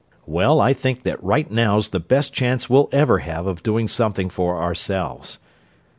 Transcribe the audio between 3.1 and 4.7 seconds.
have of doing something for